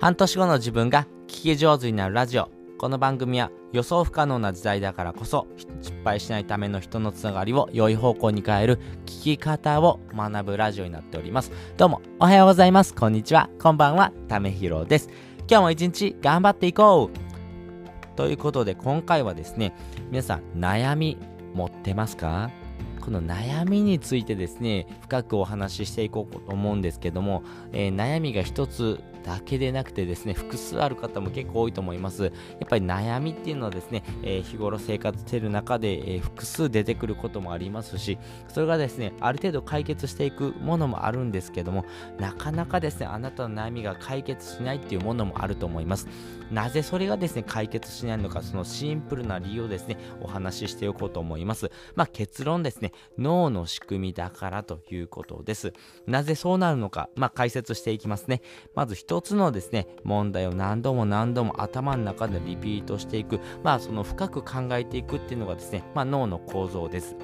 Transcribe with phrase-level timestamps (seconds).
[0.00, 2.48] 半年後の自分が聞き上手になるラジオ。
[2.78, 5.48] この番組は予想不可能な時代だからこそ
[5.82, 11.50] 失敗しないための人のつながりを良い方向に変える聞き方を学ぶラジオになっております。
[11.76, 12.94] どうもおはようございます。
[12.94, 13.50] こんにちは。
[13.60, 14.12] こんばんは。
[14.28, 15.08] ためひろです。
[15.50, 18.16] 今日も一日頑張っていこう。
[18.16, 19.74] ということで今回はですね
[20.12, 21.18] 皆さん悩み
[21.54, 22.52] 持ってますか？
[23.00, 32.24] この悩みについてですね深くお話ししていこうと思うんですけども、えー、悩みが一つだけでなくてですね複数ある方も結構多いと思います。
[32.24, 32.32] やっ
[32.66, 38.16] ぱり悩みっていうのはですね、えー、日頃生活してる中で、え、複数出てくることもありますし
[38.48, 41.84] それがですねある程度解決していくものもあるんですけども
[42.18, 46.08] なかなかですねあなたの悩みが解決しないっていうものもあると思います。
[46.50, 51.70] なぜそれがですね解決しないのかそのシンプルな理由をですねお話ししておこうと思います。
[51.94, 55.74] まあ結論ですね脳の仕組みだからということです。
[56.06, 58.40] なぜそうなるのかまあ解説していきますね。
[58.74, 63.40] まず一つのですね問題を何度も何度も頭の中でリピートしていく。
[63.64, 67.16] まあその深く考えていくっていうのがですねまあ脳の構造です。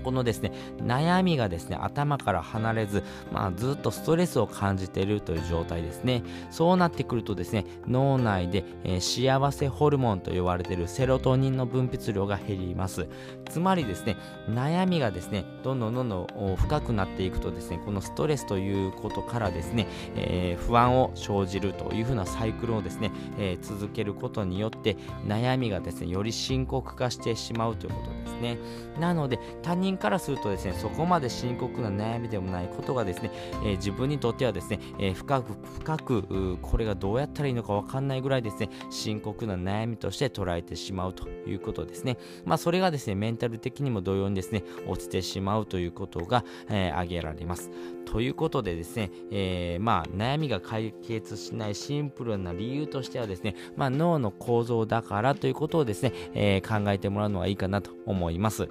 [0.00, 6.22] このですね、悩みがですね、頭から離れず、まあ、ずっとストレスを感じているという状態ですね。
[6.50, 13.08] そうなってくるとですね、脳内で、えー、幸せホルモンと呼ばれているセロトニンの分泌量が減ります。
[13.48, 14.16] つまりですね、
[14.48, 28.58] 悩みがですね、どんどんどんどん深くなっていくとですね、このストレスということからですね、えー、不安を生じるというふうなサイクルをですね、えー、続けることによって、悩みがですね、より深刻化してしまうということですね。
[28.98, 33.30] なので、他人からするとですね、そこまで深刻な悩みでもないことがですね、
[33.64, 42.16] えー、自分にとってはですね、えー、深く深くこれがどうやったらいいのかわかんないぐらいですね、深刻な悩みとして捉えてしまうということですね。
[42.44, 47.70] まあ、それがですね、メンタル的にも同様にですね、落ちてしまうということが、えー、挙げられます。
[48.10, 58.68] ということでですね、えー、まあ、悩みが解決しないシンプルな理由としてはですね、まあ、脳の構造だからということをですね、えー、考えてもらうのがいいかなと思います。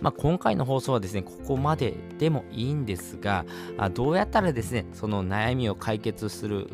[0.00, 3.44] まあ、今回の放送はですね、ここまででもいいんですが、
[3.76, 6.66] あどうやったらですね、その悩みを解決する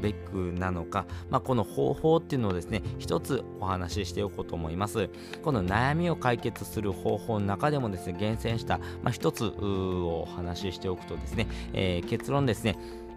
[0.00, 5.08] べくなのか、まあ、この方法っていうのをですね、一つお話ししておこうと思います。
[5.42, 12.76] この悩みを解決する方法の中でもですね、厳選した、まあ、一つをお話ししておくとですね、えー、結論ですね、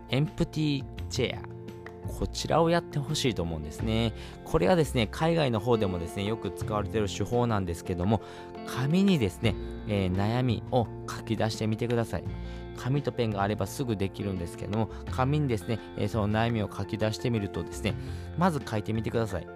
[0.10, 1.53] エンプティチェア
[2.24, 4.14] こちらをやってほしいと思うんですね。
[4.46, 8.22] これはですね、海外の方でもですね、よく使われている手法なんですけども、
[8.66, 9.56] 紙にですね、
[9.90, 12.24] えー、悩みを書き出してみてください。
[12.78, 17.94] 紙とペンがあればすぐできるんですけども、紙にですね、えー、その悩みを書き出してみるとですね、
[18.38, 19.48] まず書いてみてください。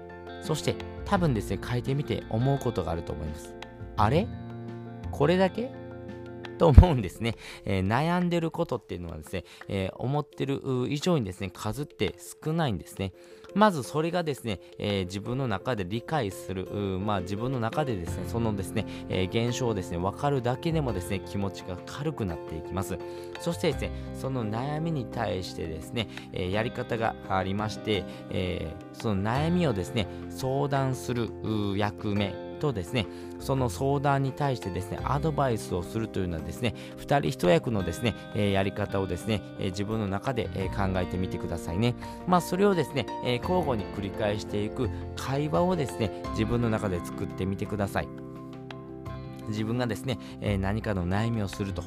[0.41, 3.55] そして、多分ですね、書いてみて思うことがあると思います。
[3.95, 4.27] あれ？
[5.09, 5.71] これだけ？
[6.57, 7.35] と思うんですね、
[7.65, 13.13] えー、悩んでることっていうのはですね、えー、思ってる以上にですね、数って少ないんですね。
[13.55, 16.67] まずそれがですね、えー、自分の中で理解する、
[16.99, 22.97] まあ自分の中でですね、そのですね、えー、現象をですね、分かるだけでもですね、気持ちが軽くなっていきます。
[23.39, 31.29] そしてですね、その悩みに対してですね、えー、やり方がありまして、えその悩みをですね、相談する
[31.77, 33.05] 役目とですね、
[33.39, 41.95] その相談に対してですね、アドバイスをするというのはですね、2人1役のですね、え、やり方をですね、え、自分の中で、え、考えてみてくださいね。
[42.27, 48.07] まあ、それをですね、え交互に繰り返していく会話をですね、自分の中で作ってみてください。
[49.47, 51.83] 自分がですね、え何かの悩みをすると。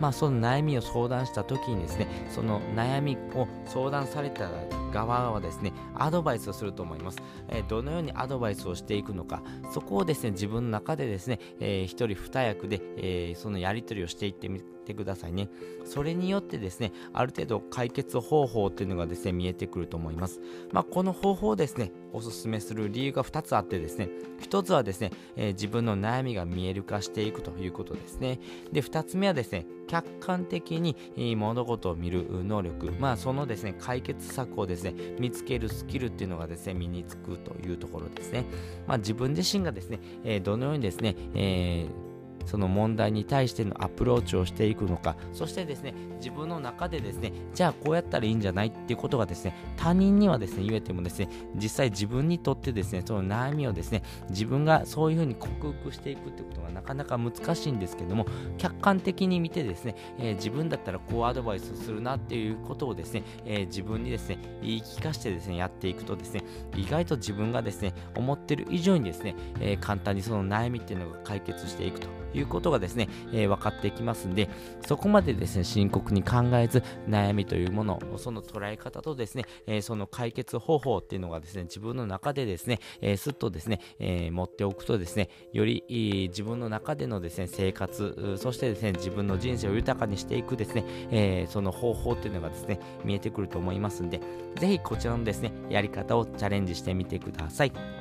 [0.00, 4.48] まあ、その悩みを相談した時にですね、その悩みを相談された
[4.92, 7.18] 側はですね、アドバイスをすると思います。
[7.48, 9.42] えー、どのようにアドバイスをしていくのか、
[9.72, 15.48] そこをですね、自分の中でですね、えー、一人2役で、えー、そのやり取りをしていってみててくださいね。
[15.84, 20.40] それによってですね、ある程度解決方法っていうのがですね、見えてくると思います。
[20.72, 24.08] まあ、この方法をですね、おすすめする理由が2つあってですね、
[24.40, 28.40] 1つはですね、えー、自分の悩みが見える化していくということですね。
[28.72, 30.96] で、2つ目はですね、客観的に
[31.36, 38.44] 物事を見る能力、まあ、そのですね、解決策をですね、見つけるスキルっていうのがですね、身につくというところですね。
[38.86, 42.07] まあ、自分自身がですね、えー、どのようにですね、えー
[42.48, 66.42] その問題に対してのアプローチをしていくのかそしてですね自分の中でですねじゃあこうやったらいいんじゃないっていうことがですね他人にはですね言えてもですね実際自分にとってですねその悩みをですね自分がそういうふうに克服していくってことがなかなか難しいんですけども客観的に見てですね、えー、自分だったらこうアドバイスするなっていうことをですね、えー、自分にですね言い聞かせてですねやっていくとですね
[66.74, 72.08] 意外と自分がですね思ってる以上にですね、えー、簡単にその悩みっていうのが解決していくと。
[72.34, 74.48] いうことがですね、えー、分かってきますんで、
[74.86, 85.84] そこまでですね、深刻に考えず、悩みというもの、その捉え方とですね、えー、その解決方法っていうのがですね、自分の中でですね、えー、すっとですね、え持っておくとですね、より
[86.28, 94.20] 自分の中でのですね、生活、そしてですね、自分の人生を豊かにしていくですね、えその方法っていうのがですね、見えてくると思いますんで、
[94.56, 97.97] ぜひこちらのですね、やり方をチャレンジしてみてください。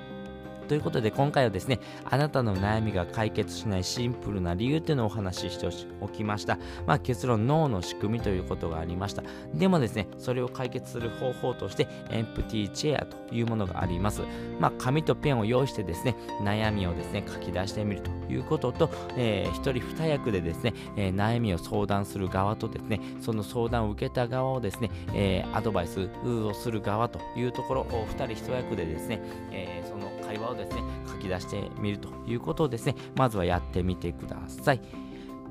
[0.68, 5.70] ということで今回はですね、あなたの悩みが解決しないシンプルな理由というのをお話しして
[6.02, 6.58] おきました。
[6.86, 9.24] まあ結論、脳の仕組みということがありました。
[9.54, 14.22] でもですね、それを解決する方法として、エンプティーチェアというものがあります。
[14.60, 29.22] まあ紙とペンを用意してですね、悩みをですね、書き出してみるということと、えー、一人二役でですね、えー、悩みを相談する側とですね、その相談を受けた側をですね、えー、アドバイスをする側というところを二人一役でですね、
[29.52, 34.82] え、その会話をですね、書き出してみるということをですね、まずはやってみてください。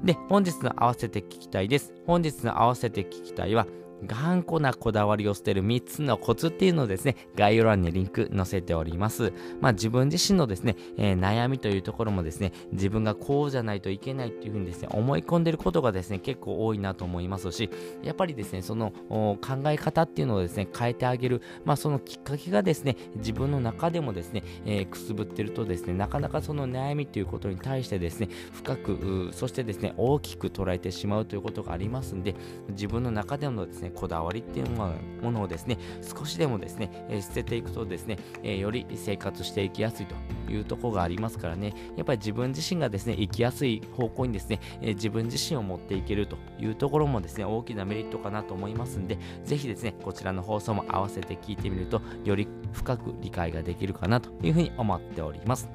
[0.05, 1.93] で、本日の合わせて聞きたいです。
[2.07, 3.67] 本日の合わせて聞きたいは、
[4.05, 9.33] 頑固なこだわりを捨てる3つのコツっていうのをですね、概要欄にリンク載せております。
[9.61, 17.71] まあ自分自身のですね、えー、悩みというところもですね、自分がこうじゃないといけないっていうふうにですね、思い込んでることがですね、結構多いなと思いますし、
[18.03, 32.35] やっぱりですね、その考え方っていうのをですね、変えてあげる、まあそのきっかけがですね、自分の中でもですね、えー、くすぶってるとですね、なかなかその悩みということに対してですね、深く、そしてですね、大きく捉えてしまうということがありますんで、
[32.71, 40.15] 自分の中でのですね、ねこだわりっていうものをですね、少しでもですね、え捨てていくとですね、えより生活していきやすいと
[40.53, 55.69] いうとこがありますからね、やっぱり自分自身がですね、生きやすい方向にですね、え自分自身を持っていけるというところもですね、大きなメリットかなと思いますんで、ぜひですね、こちらの放送も合わせて聞いてみると、より深く理解ができるかなというふうに思っております。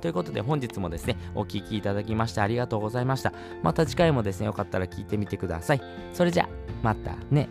[0.00, 3.32] ということで本日もですね、お聴きいただきましてありがとうございました。
[3.62, 5.80] また次回もですね、よかったら聞いてみてください。
[6.12, 6.48] それじゃ、
[6.82, 7.48] またね。